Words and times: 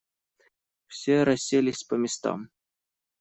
Все 0.87 1.23
расселись 1.23 1.83
по 1.83 1.93
местам. 1.93 2.49